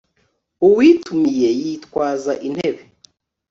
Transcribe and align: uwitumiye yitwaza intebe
uwitumiye 0.67 1.49
yitwaza 1.59 2.31
intebe 2.47 2.83